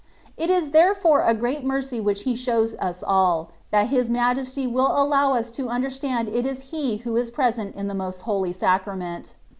[0.35, 4.87] It is therefore a great mercy which He shows us aU, that His Majesty will
[4.99, 9.35] allow us to understand it is He who is present in the Most Holy Sacrament.